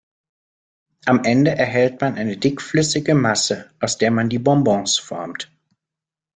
[1.05, 5.51] Am Ende erhält man eine dickflüssige Masse, aus der man die Bonbons formt.